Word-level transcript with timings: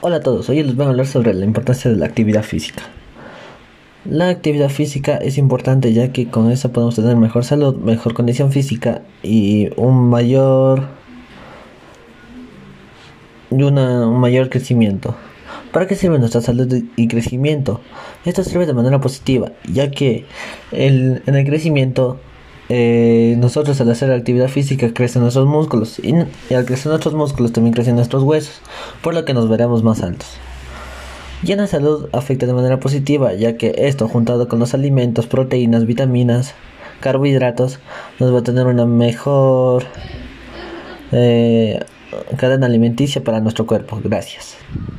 Hola 0.00 0.18
a 0.18 0.20
todos, 0.20 0.48
hoy 0.48 0.62
les 0.62 0.76
voy 0.76 0.86
a 0.86 0.90
hablar 0.90 1.08
sobre 1.08 1.34
la 1.34 1.44
importancia 1.44 1.90
de 1.90 1.96
la 1.96 2.06
actividad 2.06 2.44
física. 2.44 2.84
La 4.04 4.28
actividad 4.28 4.68
física 4.68 5.16
es 5.16 5.38
importante 5.38 5.92
ya 5.92 6.12
que 6.12 6.28
con 6.28 6.52
esa 6.52 6.68
podemos 6.68 6.94
tener 6.94 7.16
mejor 7.16 7.44
salud, 7.44 7.74
mejor 7.74 8.14
condición 8.14 8.52
física 8.52 9.02
y 9.24 9.70
un 9.74 10.08
mayor 10.08 10.86
y 13.50 13.60
un 13.60 14.20
mayor 14.20 14.50
crecimiento. 14.50 15.16
¿Para 15.72 15.88
qué 15.88 15.96
sirve 15.96 16.20
nuestra 16.20 16.42
salud 16.42 16.72
y 16.94 17.08
crecimiento? 17.08 17.80
Esto 18.24 18.44
sirve 18.44 18.66
de 18.66 18.74
manera 18.74 19.00
positiva, 19.00 19.50
ya 19.64 19.90
que 19.90 20.26
el, 20.70 21.24
en 21.26 21.34
el 21.34 21.44
crecimiento 21.44 22.20
eh, 22.68 23.36
nosotros 23.38 23.80
al 23.80 23.90
hacer 23.90 24.12
actividad 24.12 24.48
física 24.48 24.92
crecen 24.92 25.22
nuestros 25.22 25.46
músculos 25.46 25.98
y, 25.98 26.14
al 26.54 26.66
crecer 26.66 26.88
nuestros 26.88 27.14
músculos 27.14 27.52
también 27.52 27.72
crecen 27.74 27.96
nuestros 27.96 28.22
huesos, 28.22 28.60
por 29.02 29.14
lo 29.14 29.24
que 29.24 29.34
nos 29.34 29.48
veremos 29.48 29.82
más 29.82 30.02
altos. 30.02 30.28
Y 31.42 31.52
en 31.52 31.58
la 31.58 31.66
salud 31.66 32.08
afecta 32.12 32.46
de 32.46 32.52
manera 32.52 32.80
positiva, 32.80 33.32
ya 33.32 33.56
que 33.56 33.74
esto 33.76 34.08
juntado 34.08 34.48
con 34.48 34.58
los 34.58 34.74
alimentos, 34.74 35.26
proteínas, 35.26 35.86
vitaminas, 35.86 36.54
carbohidratos, 37.00 37.78
nos 38.18 38.34
va 38.34 38.40
a 38.40 38.42
tener 38.42 38.66
una 38.66 38.86
mejor 38.86 39.84
eh, 41.12 41.80
cadena 42.36 42.66
alimenticia 42.66 43.22
para 43.22 43.40
nuestro 43.40 43.66
cuerpo. 43.66 44.00
Gracias. 44.02 44.56